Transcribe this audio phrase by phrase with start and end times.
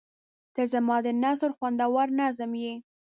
[0.53, 2.73] •ته زما د نثر خوندور نظم یې.